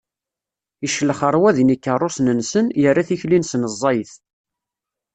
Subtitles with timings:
[0.85, 4.13] Iclex ṛṛwaḍi n ikeṛṛusen-nsen, irra tikli-nsen ẓẓayet.